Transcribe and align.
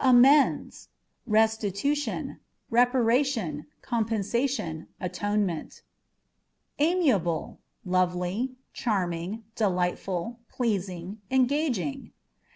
Amends 0.00 0.88
â€" 1.28 1.32
restitution, 1.32 2.40
reparation, 2.70 3.66
compensation, 3.82 4.88
atonement. 5.00 5.82
Amiable 6.80 7.60
â€" 7.86 7.92
lovely, 7.92 8.56
charming, 8.72 9.44
delightful, 9.54 10.40
pleasing, 10.48 11.20
engaging. 11.30 12.10